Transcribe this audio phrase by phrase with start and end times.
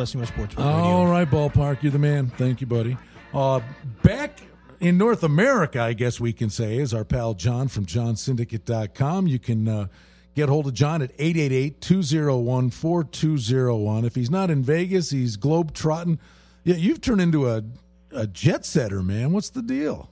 [0.00, 0.72] Listening Sports Radio.
[0.72, 2.28] All right, ballpark, you're the man.
[2.28, 2.96] Thank you, buddy.
[3.34, 3.60] Uh,
[4.02, 4.40] back
[4.80, 9.26] in North America, I guess we can say, is our pal John from johnsyndicate.com.
[9.26, 9.88] You can uh,
[10.34, 14.06] get hold of John at 888-201-4201.
[14.06, 16.18] If he's not in Vegas, he's globe trotting.
[16.64, 17.62] Yeah, you've turned into a,
[18.10, 19.32] a jet setter, man.
[19.32, 20.08] What's the deal?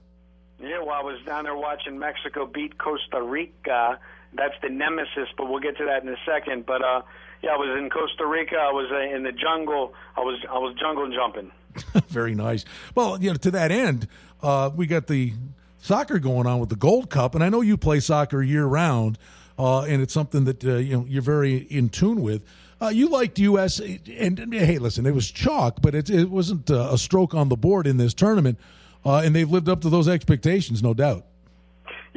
[0.60, 3.98] Yeah, well, I was down there watching Mexico beat Costa Rica.
[4.34, 6.66] That's the nemesis, but we'll get to that in a second.
[6.66, 7.02] But uh,
[7.42, 8.56] yeah, I was in Costa Rica.
[8.56, 9.94] I was uh, in the jungle.
[10.16, 11.50] I was I was jungle jumping.
[12.08, 12.64] Very nice.
[12.94, 14.08] Well, you know, to that end,
[14.42, 15.32] uh, we got the
[15.78, 19.18] soccer going on with the Gold Cup, and I know you play soccer year round,
[19.58, 22.44] uh, and it's something that uh, you know you're very in tune with.
[22.80, 23.80] Uh, you liked U.S.
[23.80, 27.48] and, and, hey, listen, it was chalk, but it, it wasn't uh, a stroke on
[27.48, 28.56] the board in this tournament,
[29.04, 31.24] uh, and they've lived up to those expectations, no doubt.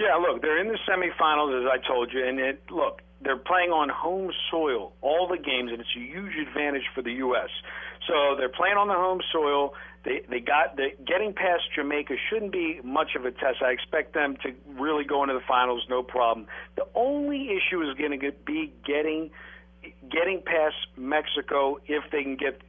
[0.02, 3.70] Yeah, look, they're in the semifinals, as I told you, and it look they're playing
[3.70, 7.50] on home soil all the games, and it's a huge advantage for the U.S.
[8.08, 9.74] So they're playing on the home soil.
[10.04, 13.62] They they got the getting past Jamaica shouldn't be much of a test.
[13.62, 16.48] I expect them to really go into the finals, no problem.
[16.76, 19.30] The only issue is going to be getting
[20.10, 22.60] getting past Mexico if they can get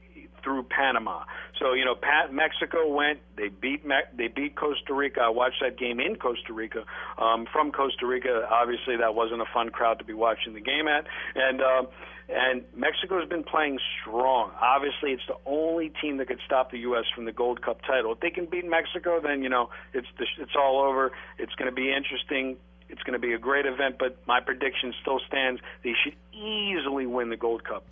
[0.42, 1.24] through Panama.
[1.58, 3.20] So you know, Pat, Mexico went.
[3.36, 3.84] They beat
[4.16, 5.20] they beat Costa Rica.
[5.20, 6.84] I watched that game in Costa Rica
[7.18, 8.48] um, from Costa Rica.
[8.50, 11.60] Obviously, that wasn't a fun crowd to be watching the game at, and.
[11.60, 11.82] Uh,
[12.28, 14.52] and Mexico has been playing strong.
[14.58, 17.04] Obviously, it's the only team that could stop the U.S.
[17.14, 18.12] from the Gold Cup title.
[18.12, 21.12] If they can beat Mexico, then you know it's the, it's all over.
[21.38, 22.56] It's going to be interesting.
[22.88, 25.60] It's going to be a great event, but my prediction still stands.
[25.82, 27.84] They should easily win the Gold Cup.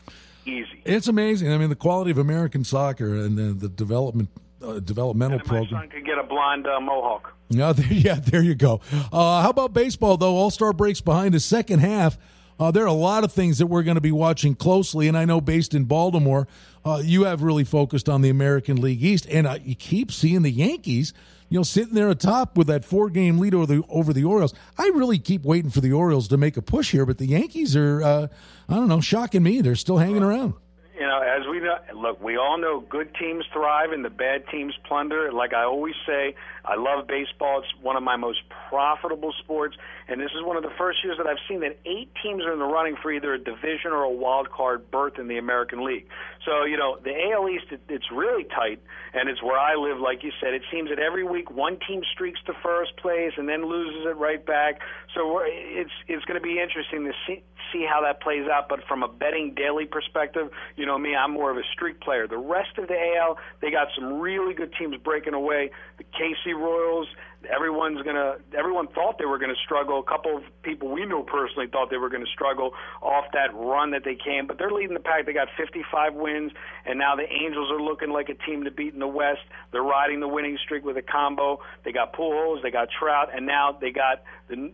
[0.47, 0.83] Easy.
[0.85, 1.53] It's amazing.
[1.53, 4.31] I mean, the quality of American soccer and the, the development
[4.63, 5.73] uh, developmental and program.
[5.73, 7.35] My son could get a blonde uh, mohawk.
[7.49, 8.81] Yeah, there, yeah, there you go.
[9.13, 10.37] Uh, how about baseball though?
[10.37, 12.19] All Star breaks behind the second half.
[12.59, 15.17] Uh, there are a lot of things that we're going to be watching closely, and
[15.17, 16.47] I know based in Baltimore,
[16.85, 20.43] uh, you have really focused on the American League East, and uh, you keep seeing
[20.43, 21.15] the Yankees,
[21.51, 24.55] you know, sitting there atop with that four-game lead over the over the Orioles.
[24.79, 27.77] I really keep waiting for the Orioles to make a push here, but the Yankees
[27.77, 28.29] are, uh,
[28.69, 29.61] I don't know, shocking me.
[29.61, 30.55] They're still hanging around.
[31.01, 34.45] You know, as we know, look, we all know good teams thrive and the bad
[34.53, 35.33] teams plunder.
[35.33, 37.61] Like I always say, I love baseball.
[37.61, 39.77] It's one of my most profitable sports,
[40.09, 42.53] and this is one of the first years that I've seen that eight teams are
[42.53, 45.87] in the running for either a division or a wild card berth in the American
[45.87, 46.07] League.
[46.45, 48.83] So you know, the AL East it, it's really tight,
[49.15, 49.99] and it's where I live.
[49.99, 53.49] Like you said, it seems that every week one team streaks to first place and
[53.49, 54.81] then loses it right back.
[55.15, 58.69] So we're, it's it's going to be interesting to see see how that plays out.
[58.69, 62.27] But from a betting daily perspective, you know me, I'm more of a streak player.
[62.27, 65.71] The rest of the AL, they got some really good teams breaking away.
[65.99, 67.09] The KC Royals,
[67.49, 68.37] everyone's gonna.
[68.57, 69.99] Everyone thought they were to struggle.
[70.01, 73.91] A couple of people we know personally thought they were to struggle off that run
[73.93, 75.27] that they came, but they're leading the pack.
[75.27, 76.53] They got 55 wins,
[76.85, 79.41] and now the Angels are looking like a team to beat in the West.
[79.73, 81.61] They're riding the winning streak with a combo.
[81.85, 84.73] They got Pujols, they got Trout, and now they got the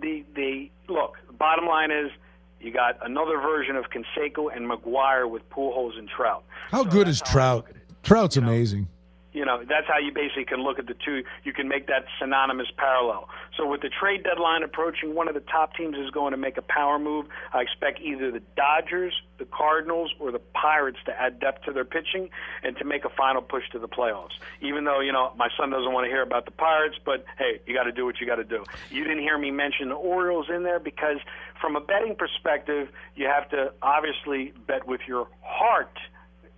[0.00, 1.16] the the look.
[1.38, 2.10] Bottom line is.
[2.60, 6.44] You got another version of Canseco and McGwire with Pujols and Trout.
[6.70, 7.56] How So good is how Trout?
[7.56, 8.88] look at it Trout's You know, amazing.
[9.36, 12.06] You know that's how you basically can look at the two you can make that
[12.18, 13.28] synonymous parallel.
[13.56, 16.56] So with the trade deadline approaching one of the top teams is going to make
[16.56, 17.26] a power move.
[17.52, 21.84] I expect either the dodgers the cardinals or the pirates to add depth to their
[21.84, 22.30] pitching
[22.62, 24.32] and to make a final push to the playoffs.
[24.62, 27.60] Even though you know my son doesn't want to hear about the pirates but hey
[27.66, 28.64] you got to do what you got to do.
[28.90, 31.18] You didn't hear me mention the orioles in there because
[31.60, 35.98] from a betting perspective you have to obviously bet with your heart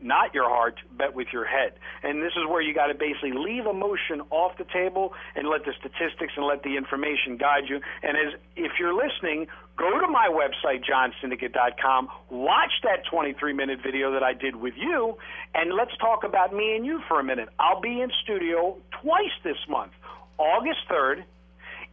[0.00, 1.72] not your heart, bet with your head.
[2.02, 5.64] And this is where you got to basically leave emotion off the table and let
[5.64, 7.80] the statistics and let the information guide you.
[8.02, 14.22] And as if you're listening, go to my website johnsyndicate.com, watch that 23-minute video that
[14.22, 15.16] I did with you,
[15.54, 17.48] and let's talk about me and you for a minute.
[17.58, 19.92] I'll be in studio twice this month.
[20.38, 21.24] August 3rd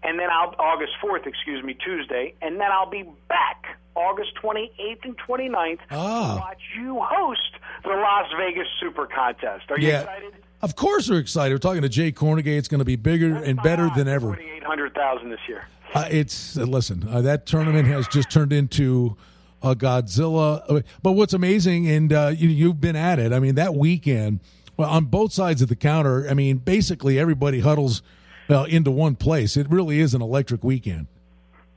[0.03, 5.03] and then I'll August 4th, excuse me, Tuesday, and then I'll be back August 28th
[5.03, 6.33] and 29th Ah.
[6.35, 7.39] to watch you host
[7.83, 9.69] the Las Vegas Super Contest.
[9.69, 10.01] Are you Yeah.
[10.01, 10.33] excited?
[10.61, 11.53] Of course, we're excited.
[11.53, 12.57] We're talking to Jay Kornegay.
[12.57, 14.27] It's going to be bigger and better than ever.
[14.27, 15.65] 4800,000 this year.
[15.93, 17.05] Uh, it's uh, listen.
[17.07, 19.15] Uh, that tournament has just turned into
[19.61, 20.63] a Godzilla.
[20.69, 23.31] Uh, But what's amazing, and uh, you, you've been at it.
[23.31, 24.39] I mean, that weekend,
[24.77, 26.27] well, on both sides of the counter.
[26.29, 28.01] I mean, basically everybody huddles
[28.49, 29.55] uh, into one place.
[29.57, 31.07] It really is an electric weekend.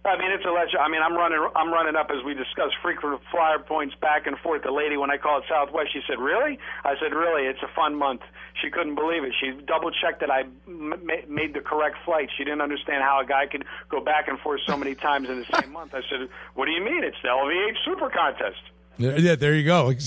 [0.08, 0.81] I mean, it's electric.
[0.81, 1.38] I mean, I'm running.
[1.55, 4.62] I'm running up as we discussed frequent flyer points back and forth.
[4.62, 7.94] The lady, when I called Southwest, she said, "Really?" I said, "Really." It's a fun
[7.94, 8.22] month.
[8.62, 9.32] She couldn't believe it.
[9.40, 12.31] She double checked that I m- made the correct flight.
[12.37, 15.40] She didn't understand how a guy could go back and forth so many times in
[15.40, 15.94] the same month.
[15.94, 17.05] I said, "What do you mean?
[17.05, 18.60] It's the LVH Super Contest."
[18.99, 19.93] Yeah, there you go.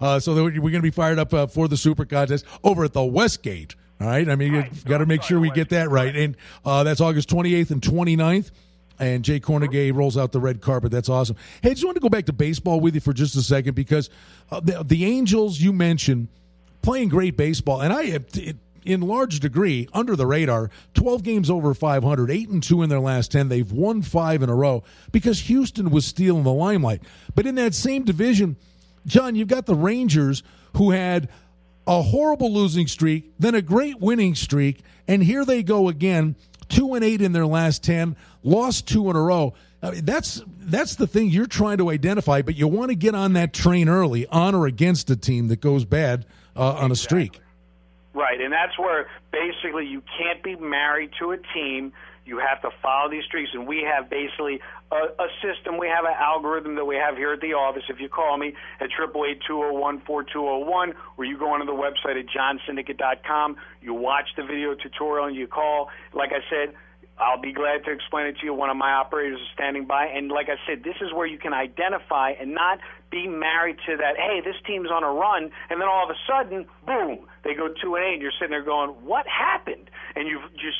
[0.00, 2.92] Uh, so we're going to be fired up uh, for the Super Contest over at
[2.92, 3.74] the Westgate.
[4.00, 4.28] All right.
[4.28, 4.70] I mean, right.
[4.70, 6.14] you've got to make sure we get that right.
[6.14, 8.50] And uh, that's August 28th and 29th.
[8.98, 10.90] And Jay Kornegay rolls out the red carpet.
[10.90, 11.36] That's awesome.
[11.62, 13.74] Hey, I just want to go back to baseball with you for just a second
[13.74, 14.08] because
[14.50, 16.28] uh, the, the Angels you mentioned
[16.82, 18.56] playing great baseball, and I it,
[18.86, 20.70] in large degree under the radar.
[20.94, 23.48] 12 games over 500, 8 and 2 in their last 10.
[23.48, 27.02] They've won 5 in a row because Houston was stealing the limelight.
[27.34, 28.56] But in that same division,
[29.04, 30.42] John, you've got the Rangers
[30.76, 31.28] who had
[31.86, 36.36] a horrible losing streak, then a great winning streak, and here they go again,
[36.68, 39.54] 2 and 8 in their last 10, lost 2 in a row.
[39.82, 43.14] I mean, that's that's the thing you're trying to identify, but you want to get
[43.14, 46.26] on that train early, on or against a team that goes bad
[46.56, 47.40] uh, on a streak.
[48.16, 51.92] Right, and that's where basically you can't be married to a team.
[52.24, 54.58] You have to follow these streaks, and we have basically
[54.90, 55.76] a, a system.
[55.76, 57.82] We have an algorithm that we have here at the office.
[57.90, 61.26] If you call me at triple eight two zero one four two zero one, or
[61.26, 65.90] you go onto the website at johnsyndicate.com, you watch the video tutorial, and you call.
[66.14, 66.74] Like I said,
[67.18, 68.52] I'll be glad to explain it to you.
[68.52, 70.06] One of my operators is standing by.
[70.06, 72.78] And like I said, this is where you can identify and not
[73.10, 76.18] be married to that, hey, this team's on a run, and then all of a
[76.28, 79.90] sudden, boom, they go 2 and 8, and you're sitting there going, what happened?
[80.14, 80.76] And you've just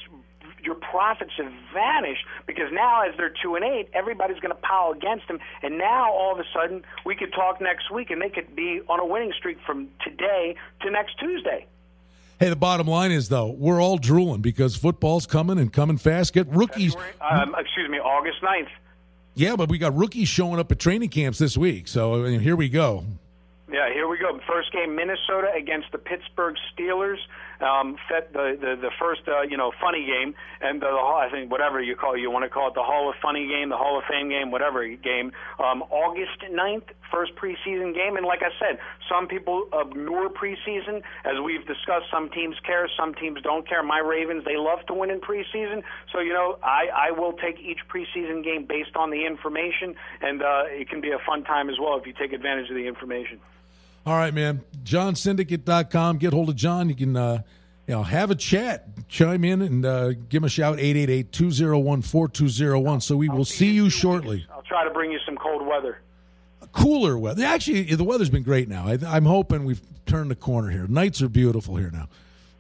[0.67, 4.91] your profits have vanished because now as they're two and eight, everybody's going to pile
[4.91, 8.29] against them, and now all of a sudden we could talk next week and they
[8.29, 11.67] could be on a winning streak from today to next Tuesday.
[12.39, 16.35] Hey, the bottom line is though we're all drooling because football's coming and coming fast.
[16.35, 16.95] Get rookies.
[17.21, 18.69] Um, excuse me, August 9th.
[19.35, 21.89] Yeah, but we got rookies showing up at training camps this week.
[21.89, 23.05] So I mean, here we go.
[23.69, 24.39] Yeah, here we go.
[24.47, 27.19] First game, Minnesota against the Pittsburgh Steelers.
[27.59, 31.51] Um, the, the the first uh, you know funny game, and the, the I think
[31.51, 33.99] whatever you call you want to call it the Hall of Funny game, the Hall
[33.99, 35.33] of Fame game, whatever game.
[35.59, 38.79] Um, August 9th, first preseason game, and like I said,
[39.11, 41.03] some people ignore preseason.
[41.25, 43.83] As we've discussed, some teams care, some teams don't care.
[43.83, 47.59] My Ravens, they love to win in preseason, so you know I I will take
[47.59, 51.69] each preseason game based on the information, and uh, it can be a fun time
[51.69, 53.41] as well if you take advantage of the information.
[54.07, 54.63] All right, man.
[54.85, 56.19] JohnSyndicate.com.
[56.19, 56.89] Get hold of John.
[56.89, 57.43] You can uh,
[57.89, 62.03] you know, have a chat, chime in, and uh, give him a shout 888 201
[62.03, 63.01] 4201.
[63.01, 64.47] So we will see you shortly.
[64.53, 66.01] I'll try to bring you some cold weather.
[66.73, 67.45] Cooler weather.
[67.45, 68.87] Actually, the weather's been great now.
[68.87, 70.87] I, am hoping we've turned the corner here.
[70.87, 72.09] Nights are beautiful here now.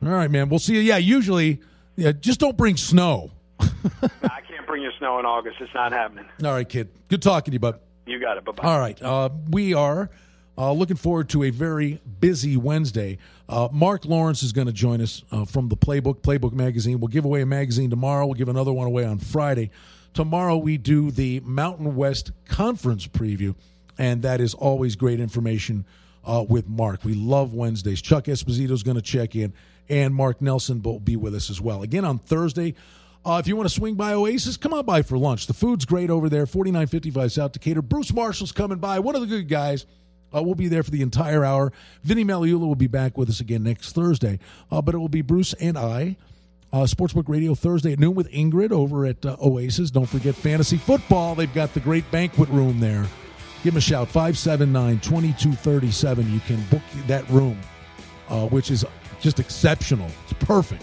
[0.05, 0.49] All right, man.
[0.49, 0.81] We'll see you.
[0.81, 1.61] Yeah, usually,
[1.97, 3.31] yeah, just don't bring snow.
[3.61, 5.57] I can't bring you snow in August.
[5.61, 6.25] It's not happening.
[6.45, 6.89] All right, kid.
[7.09, 7.81] Good talking to you, bud.
[8.07, 8.45] You got it.
[8.45, 8.63] Bye bye.
[8.63, 9.03] All right.
[9.03, 10.11] Uh, we are
[10.59, 13.19] uh, looking forward to a very busy Wednesday.
[13.49, 16.99] Uh, Mark Lawrence is going to join us uh, from the Playbook, Playbook Magazine.
[16.99, 18.27] We'll give away a magazine tomorrow.
[18.27, 19.71] We'll give another one away on Friday.
[20.15, 23.55] Tomorrow we do the Mountain West Conference preview,
[23.99, 25.85] and that is always great information
[26.25, 27.05] uh, with Mark.
[27.05, 28.01] We love Wednesdays.
[28.01, 29.53] Chuck Esposito is going to check in,
[29.91, 31.83] and Mark Nelson will be with us as well.
[31.83, 32.75] Again on Thursday.
[33.27, 35.49] Uh, if you want to swing by Oasis, come on by for lunch.
[35.49, 37.83] The food's great over there, 4955 South Decatur.
[37.83, 39.85] Bruce Marshall's coming by, one of the good guys.
[40.37, 41.73] Uh, we'll be there for the entire hour.
[42.03, 44.39] Vinny Magliulo will be back with us again next Thursday.
[44.71, 46.17] Uh, but it will be Bruce and I.
[46.73, 49.91] Uh, Sportsbook Radio Thursday at noon with Ingrid over at uh, Oasis.
[49.91, 51.35] Don't forget fantasy football.
[51.35, 53.07] They've got the great banquet room there.
[53.63, 56.33] Give them a shout 579 2237.
[56.33, 57.59] You can book that room,
[58.29, 58.85] uh, which is
[59.21, 60.11] just exceptional.
[60.25, 60.83] It's perfect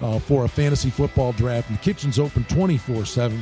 [0.00, 1.68] uh, for a fantasy football draft.
[1.68, 3.40] And the kitchen's open 24 7.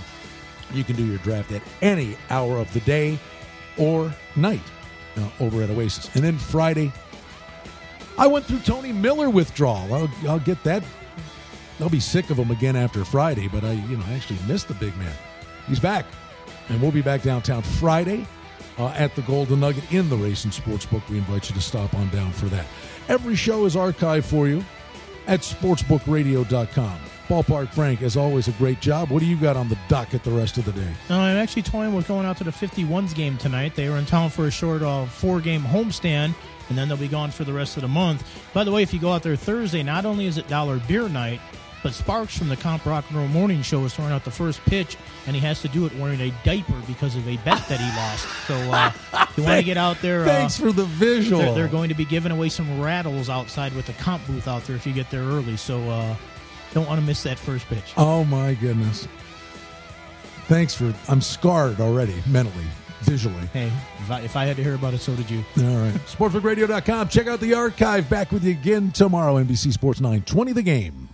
[0.74, 3.18] You can do your draft at any hour of the day
[3.78, 4.60] or night
[5.16, 6.14] uh, over at Oasis.
[6.14, 6.92] And then Friday,
[8.18, 9.92] I went through Tony Miller withdrawal.
[9.92, 10.82] I'll, I'll get that.
[11.80, 14.68] I'll be sick of him again after Friday, but I, you know, I actually missed
[14.68, 15.14] the big man.
[15.68, 16.06] He's back,
[16.68, 18.26] and we'll be back downtown Friday
[18.78, 21.06] uh, at the Golden Nugget in the Racing Sportsbook.
[21.10, 22.66] We invite you to stop on down for that.
[23.08, 24.64] Every show is archived for you
[25.26, 26.98] at sportsbookradio.com.
[27.28, 29.10] Ballpark Frank, as always, a great job.
[29.10, 30.92] What do you got on the docket the rest of the day?
[31.10, 33.74] Uh, I'm actually toying with going out to the 51s game tonight.
[33.74, 36.34] They were in town for a short uh, four game homestand,
[36.68, 38.24] and then they'll be gone for the rest of the month.
[38.52, 41.08] By the way, if you go out there Thursday, not only is it dollar beer
[41.08, 41.40] night,
[41.82, 44.60] but Sparks from the KOMP Rock and Roll Morning Show is throwing out the first
[44.64, 47.78] pitch, and he has to do it wearing a diaper because of a bet that
[47.78, 48.26] he lost.
[48.46, 51.40] So uh, you want to get out there, uh, thanks for the visual.
[51.40, 54.64] They're, they're, going to be giving away some rattles outside with the KOMP booth out
[54.64, 55.56] there if you get there early.
[55.56, 56.16] So uh,
[56.72, 57.92] don't want to miss that first pitch.
[57.96, 59.06] Oh my goodness!
[60.46, 60.94] Thanks for.
[61.08, 62.64] I'm scarred already mentally,
[63.00, 63.46] visually.
[63.52, 65.38] Hey, if I, if I had to hear about it, so did you.
[65.58, 65.94] All right.
[66.06, 67.08] SportsbookRadio.com.
[67.08, 68.08] Check out the archive.
[68.08, 69.42] Back with you again tomorrow.
[69.42, 70.52] NBC Sports 920.
[70.52, 71.05] The game.